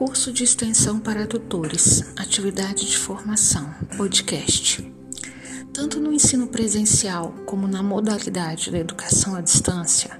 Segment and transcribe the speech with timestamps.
[0.00, 4.90] Curso de extensão para tutores, atividade de formação, podcast.
[5.74, 10.18] Tanto no ensino presencial como na modalidade da educação à distância,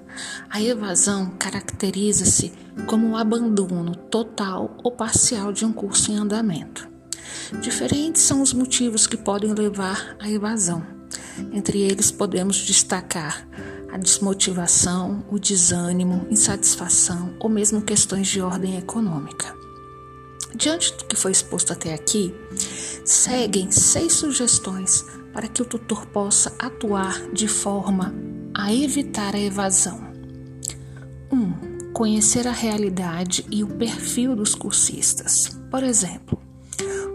[0.50, 2.52] a evasão caracteriza-se
[2.86, 6.86] como o abandono total ou parcial de um curso em andamento.
[7.62, 10.86] Diferentes são os motivos que podem levar à evasão.
[11.54, 13.48] Entre eles podemos destacar
[13.90, 19.58] a desmotivação, o desânimo, insatisfação ou mesmo questões de ordem econômica.
[20.54, 22.34] Diante do que foi exposto até aqui,
[23.04, 28.14] seguem seis sugestões para que o tutor possa atuar de forma
[28.54, 30.10] a evitar a evasão.
[31.30, 31.36] 1.
[31.36, 35.56] Um, conhecer a realidade e o perfil dos cursistas.
[35.70, 36.38] Por exemplo,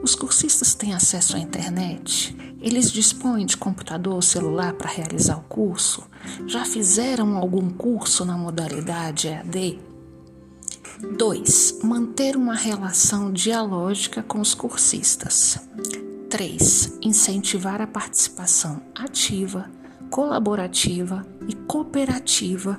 [0.01, 2.35] os cursistas têm acesso à internet?
[2.61, 6.03] Eles dispõem de computador ou celular para realizar o curso?
[6.47, 9.79] Já fizeram algum curso na modalidade EAD?
[11.13, 11.79] 2.
[11.83, 15.59] Manter uma relação dialógica com os cursistas.
[16.29, 16.97] 3.
[17.01, 19.69] Incentivar a participação ativa,
[20.09, 22.77] colaborativa e cooperativa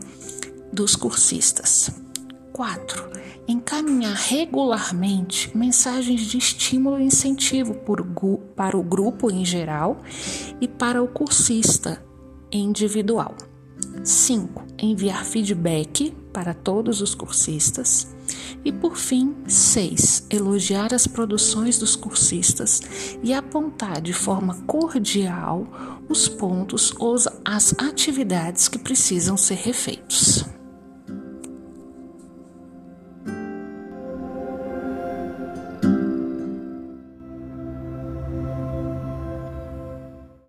[0.73, 1.91] dos cursistas.
[2.53, 3.11] 4.
[3.49, 7.75] Encaminhar regularmente mensagens de estímulo e incentivo
[8.55, 10.03] para o grupo em geral
[10.61, 12.05] e para o cursista
[12.53, 13.35] individual.
[14.03, 14.65] 5.
[14.79, 18.15] Enviar feedback para todos os cursistas.
[18.63, 20.27] E por fim, 6.
[20.29, 22.83] Elogiar as produções dos cursistas
[23.23, 25.67] e apontar de forma cordial
[26.11, 30.45] os pontos ou as atividades que precisam ser refeitos.